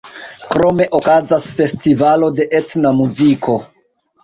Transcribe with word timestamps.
Krome 0.53 0.87
okazas 0.99 1.45
festivalo 1.59 2.33
de 2.41 2.49
etna 2.63 2.97
muziko. 3.03 3.61